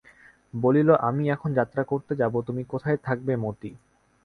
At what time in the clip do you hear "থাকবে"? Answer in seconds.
3.03-3.33